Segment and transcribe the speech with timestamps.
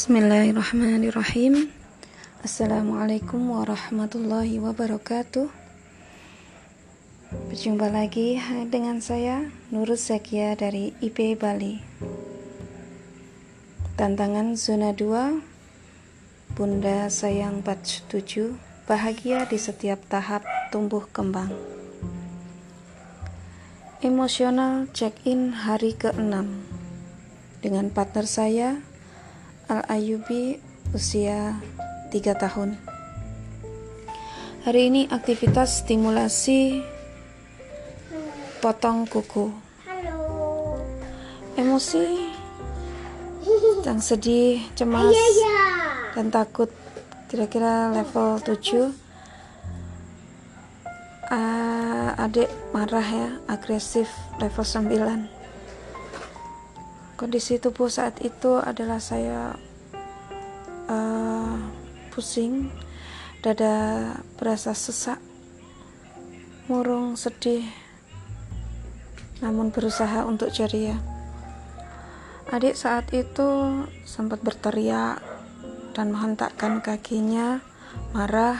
[0.00, 1.68] Bismillahirrahmanirrahim.
[2.40, 5.52] Assalamualaikum warahmatullahi wabarakatuh.
[7.52, 8.40] Berjumpa lagi
[8.72, 11.84] dengan saya Nurul Zakia dari IP Bali.
[14.00, 18.56] Tantangan zona 2 Bunda sayang batch 7
[18.88, 20.40] Bahagia di setiap tahap
[20.72, 21.52] tumbuh kembang.
[24.00, 26.48] Emosional check-in hari ke-6
[27.60, 28.80] Dengan partner saya
[29.70, 30.58] Al-Ayubi
[30.90, 31.54] usia
[32.10, 32.74] 3 tahun.
[34.66, 36.82] Hari ini aktivitas stimulasi
[38.58, 39.54] potong kuku.
[41.54, 42.34] Emosi
[43.86, 45.14] yang sedih, cemas,
[46.18, 46.74] dan takut.
[47.30, 48.90] Kira-kira level 7
[51.30, 54.10] uh, adik marah ya agresif
[54.42, 55.39] level 9
[57.20, 59.52] kondisi tubuh saat itu adalah saya
[60.88, 61.60] uh,
[62.08, 62.72] pusing
[63.44, 64.08] dada
[64.40, 65.20] berasa sesak
[66.64, 67.68] murung sedih
[69.44, 70.96] namun berusaha untuk ceria.
[72.48, 75.20] Adik saat itu sempat berteriak
[75.92, 77.60] dan menghentakkan kakinya
[78.16, 78.56] marah.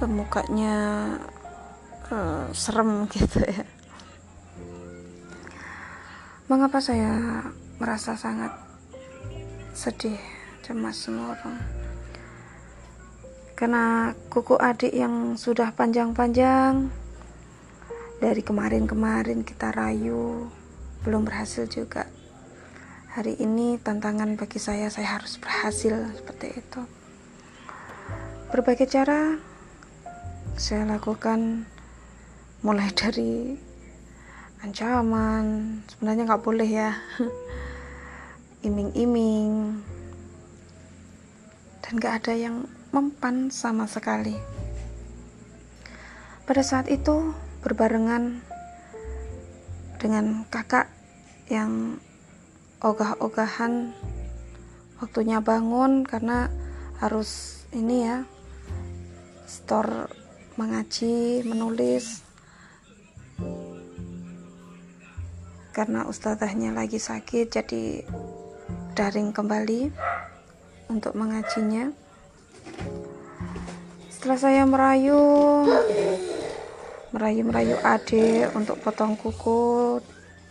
[0.00, 0.76] Pemukanya
[2.08, 3.79] uh, serem gitu ya
[6.50, 7.46] Mengapa saya
[7.78, 8.50] merasa sangat
[9.70, 10.18] sedih,
[10.66, 11.62] cemas semua orang?
[13.54, 16.90] Karena kuku adik yang sudah panjang-panjang
[18.18, 20.50] dari kemarin-kemarin kita rayu
[21.06, 22.10] belum berhasil juga.
[23.14, 26.82] Hari ini tantangan bagi saya, saya harus berhasil seperti itu.
[28.50, 29.38] Berbagai cara
[30.58, 31.62] saya lakukan
[32.66, 33.69] mulai dari
[34.64, 35.80] ancaman.
[35.88, 36.92] Sebenarnya nggak boleh ya.
[38.66, 39.80] Iming-iming.
[41.80, 44.36] Dan gak ada yang mempan sama sekali.
[46.46, 48.42] Pada saat itu berbarengan
[49.98, 50.86] dengan kakak
[51.50, 51.98] yang
[52.84, 53.92] ogah-ogahan.
[55.00, 56.52] Waktunya bangun karena
[57.00, 58.28] harus ini ya
[59.48, 60.12] store
[60.60, 62.29] mengaji menulis
[65.70, 68.02] karena ustazahnya lagi sakit jadi
[68.98, 69.90] daring kembali
[70.90, 71.94] untuk mengajinya.
[74.10, 75.22] Setelah saya merayu
[77.10, 79.98] merayu-merayu adik untuk potong kuku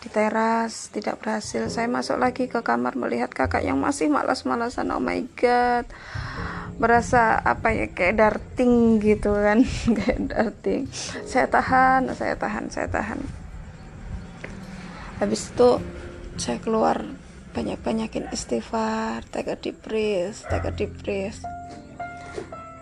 [0.00, 1.66] di teras tidak berhasil.
[1.72, 5.88] Saya masuk lagi ke kamar melihat kakak yang masih malas-malasan oh my god
[6.76, 9.64] berasa apa ya kayak darting gitu kan
[9.98, 10.86] kayak darting.
[11.24, 13.45] Saya tahan saya tahan saya tahan
[15.16, 15.80] habis itu
[16.36, 17.00] saya keluar
[17.56, 21.40] banyak-banyakin istighfar take a deep breath take a deep breath.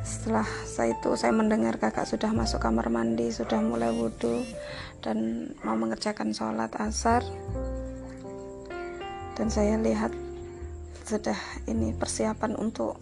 [0.05, 4.45] Setelah saya itu saya mendengar kakak sudah masuk kamar mandi sudah mulai wudhu
[5.01, 7.25] dan mau mengerjakan sholat asar.
[9.35, 10.13] Dan saya lihat
[11.09, 13.01] sudah ini persiapan untuk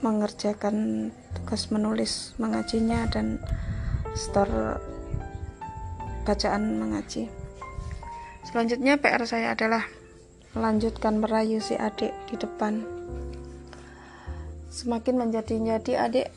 [0.00, 3.42] mengerjakan tugas menulis mengajinya dan
[4.14, 4.78] store
[6.28, 7.32] bacaan mengaji.
[8.44, 9.88] Selanjutnya PR saya adalah
[10.52, 12.84] melanjutkan merayu si adik di depan.
[14.68, 16.28] Semakin menjadi-jadi adik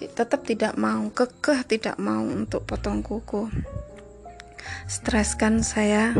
[0.00, 3.52] tetap tidak mau, kekeh tidak mau untuk potong kuku.
[4.88, 6.16] Streskan saya.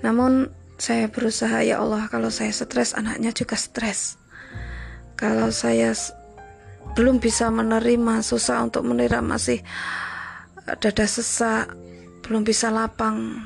[0.00, 0.48] Namun
[0.80, 4.16] saya berusaha ya Allah kalau saya stres anaknya juga stres.
[5.20, 5.92] Kalau saya
[6.96, 9.60] belum bisa menerima susah untuk menerima masih
[10.66, 11.72] dada sesak,
[12.24, 13.44] belum bisa lapang,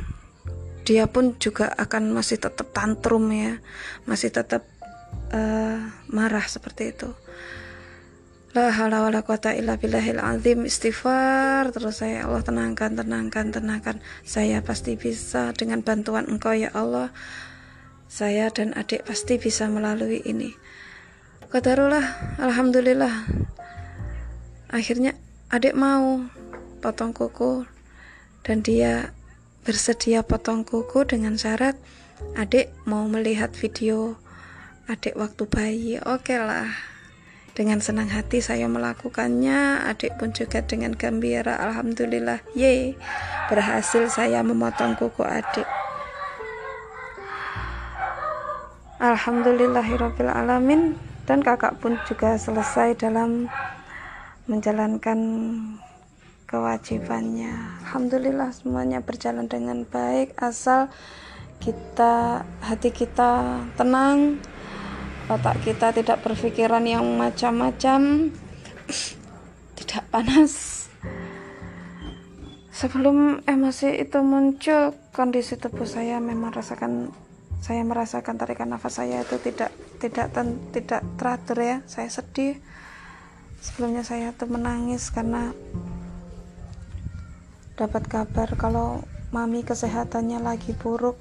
[0.85, 3.57] dia pun juga akan masih tetap tantrum ya,
[4.05, 4.69] masih tetap
[5.33, 5.81] uh,
[6.13, 7.09] marah seperti itu.
[8.55, 13.99] La haula wala quwata illa billahil azim istighfar terus saya Allah tenangkan tenangkan tenangkan.
[14.23, 17.11] Saya pasti bisa dengan bantuan engkau ya Allah.
[18.07, 20.55] Saya dan adik pasti bisa melalui ini.
[21.51, 23.27] Qadarullah Alhamdulillah.
[24.71, 25.19] Akhirnya
[25.51, 26.23] adik mau
[26.85, 27.65] potong kuku.
[28.45, 29.17] Dan dia
[29.65, 31.81] bersedia potong kuku dengan syarat
[32.37, 34.21] adik mau melihat video
[34.85, 35.97] adik waktu bayi.
[36.05, 36.69] Oke okay lah.
[37.57, 42.99] Dengan senang hati saya melakukannya adik pun juga dengan gembira alhamdulillah ye
[43.49, 45.65] berhasil saya memotong kuku adik.
[49.01, 51.01] Alhamdulillahirabbil alamin.
[51.25, 53.49] Dan kakak pun juga selesai dalam
[54.45, 55.19] menjalankan
[56.55, 57.83] kewajibannya.
[57.83, 60.87] Alhamdulillah semuanya berjalan dengan baik asal
[61.59, 64.39] kita hati kita tenang
[65.27, 68.31] otak kita tidak berpikiran yang macam-macam
[69.83, 70.87] tidak panas.
[72.71, 77.11] Sebelum emosi itu muncul kondisi tubuh saya memang rasakan
[77.65, 81.77] saya merasakan tarikan nafas saya itu tidak tidak ten, tidak teratur ya.
[81.91, 82.61] Saya sedih.
[83.65, 85.57] Sebelumnya saya tuh menangis karena
[87.75, 89.03] dapat kabar kalau
[89.35, 91.19] mami kesehatannya lagi buruk.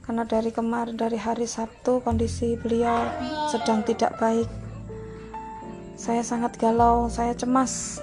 [0.00, 3.04] Karena dari kemarin dari hari Sabtu kondisi beliau
[3.52, 4.48] sedang tidak baik.
[6.00, 8.00] Saya sangat galau saya cemas.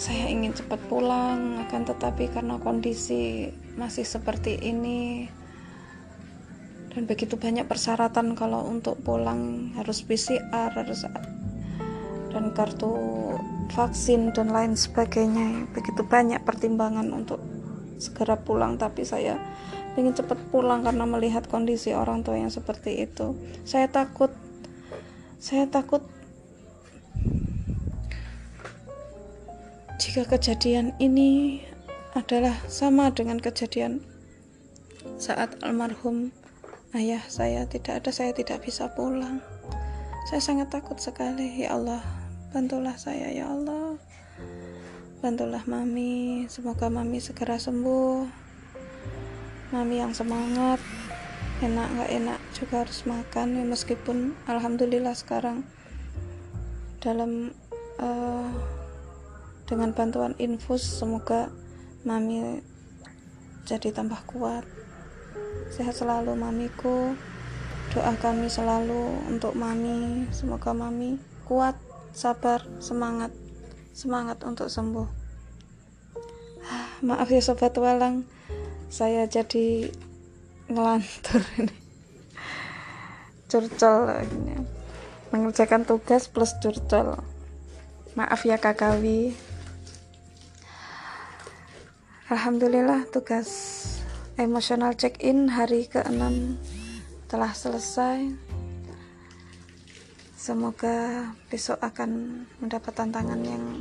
[0.00, 5.28] Saya ingin cepat pulang akan tetapi karena kondisi masih seperti ini
[6.94, 11.02] dan begitu banyak persyaratan kalau untuk pulang harus PCR harus
[12.34, 12.90] dan kartu
[13.70, 17.38] vaksin dan lain sebagainya begitu banyak pertimbangan untuk
[18.02, 19.38] segera pulang tapi saya
[19.94, 23.38] ingin cepat pulang karena melihat kondisi orang tua yang seperti itu.
[23.62, 24.30] Saya takut
[25.38, 26.02] saya takut
[30.02, 31.62] jika kejadian ini
[32.14, 34.02] adalah sama dengan kejadian
[35.18, 36.34] saat almarhum
[36.98, 37.66] ayah saya.
[37.70, 39.38] Tidak ada saya tidak bisa pulang.
[40.26, 41.62] Saya sangat takut sekali.
[41.62, 42.23] Ya Allah
[42.54, 43.98] bantulah saya ya Allah.
[45.18, 46.46] Bantulah mami.
[46.46, 48.30] Semoga mami segera sembuh.
[49.74, 50.78] Mami yang semangat.
[51.58, 53.58] Enak nggak enak juga harus makan.
[53.58, 55.66] Ya meskipun alhamdulillah sekarang
[57.02, 57.50] dalam
[57.98, 58.48] uh,
[59.66, 61.50] dengan bantuan infus semoga
[62.06, 62.62] mami
[63.66, 64.62] jadi tambah kuat.
[65.74, 67.18] Sehat selalu mamiku.
[67.90, 70.30] Doa kami selalu untuk mami.
[70.30, 71.18] Semoga mami
[71.50, 71.74] kuat
[72.14, 73.34] sabar semangat.
[73.90, 75.06] Semangat untuk sembuh.
[77.04, 78.24] Maaf ya sobat walang.
[78.88, 79.90] Saya jadi
[80.70, 81.76] ngelantur ini.
[83.50, 84.56] Curcol ini.
[85.34, 87.18] Mengerjakan tugas plus curcol.
[88.14, 89.34] Maaf ya kakawi
[92.24, 93.50] Alhamdulillah tugas
[94.40, 96.56] emosional check-in hari ke-6
[97.28, 98.32] telah selesai
[100.44, 103.80] Semoga besok akan mendapat tantangan yang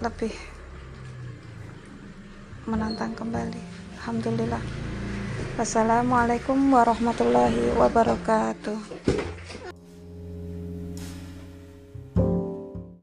[0.00, 0.32] lebih
[2.64, 3.60] menantang kembali.
[4.00, 4.64] Alhamdulillah.
[5.60, 8.80] Wassalamualaikum warahmatullahi wabarakatuh.